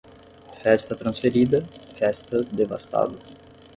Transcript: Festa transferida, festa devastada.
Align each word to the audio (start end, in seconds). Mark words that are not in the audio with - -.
Festa 0.61 0.95
transferida, 0.95 1.63
festa 1.99 2.41
devastada. 2.41 3.19